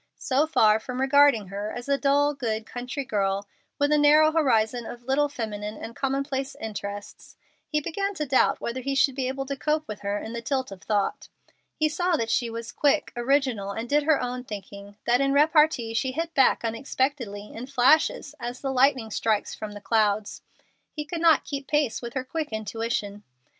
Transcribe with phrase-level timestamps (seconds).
[0.17, 4.87] So far from regarding her as a dull, good, country girl with a narrow horizon
[4.87, 9.45] of little feminine and commonplace interests, he began to doubt whether he should be able
[9.45, 11.29] to cope with her in the tilt of thought.
[11.75, 15.93] He saw that she was quick, original, and did her own thinking, that in repartee
[15.93, 20.41] she hit back unexpectedly, in flashes, as the lightning strikes from the clouds.
[20.93, 23.21] He could not keep pace with her quick intuition.